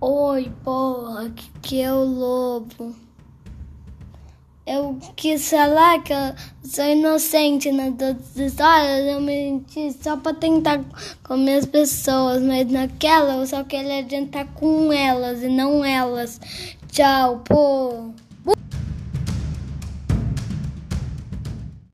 [0.00, 2.94] Oi, porra, que, que é o lobo.
[4.64, 7.90] É eu quis falar que eu sou inocente né?
[7.90, 10.84] nas outras histórias, eu menti só pra tentar
[11.24, 16.40] comer as pessoas, mas naquela eu só queria adiantar com elas e não elas.
[16.92, 18.27] Tchau, porra.